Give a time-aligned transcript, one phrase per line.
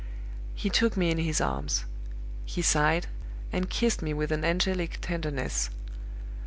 [0.55, 1.85] "He took me in his arms.
[2.43, 3.05] He sighed,
[3.53, 5.69] and kissed me with an angelic tenderness.